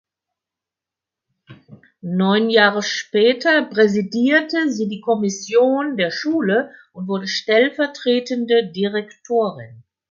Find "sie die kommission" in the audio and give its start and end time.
4.71-5.95